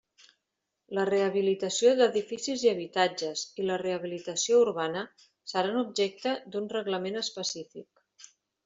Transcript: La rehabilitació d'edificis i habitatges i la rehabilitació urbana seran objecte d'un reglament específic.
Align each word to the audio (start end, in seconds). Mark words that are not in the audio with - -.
La 0.99 1.03
rehabilitació 1.09 1.91
d'edificis 1.99 2.63
i 2.67 2.71
habitatges 2.71 3.45
i 3.63 3.69
la 3.69 3.77
rehabilitació 3.83 4.65
urbana 4.65 5.07
seran 5.55 5.81
objecte 5.87 6.37
d'un 6.55 6.73
reglament 6.79 7.23
específic. 7.27 8.29